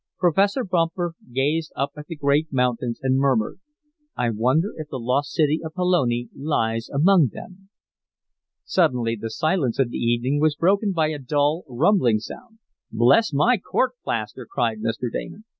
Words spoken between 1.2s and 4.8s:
gazed up at the great mountains and murmured: "I wonder